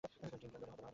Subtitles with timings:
[0.03, 0.87] Team, জড়ো হ্ও।